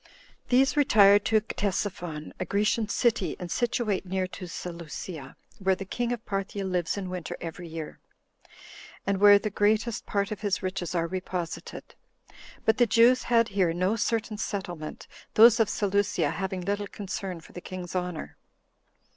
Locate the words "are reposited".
10.95-11.93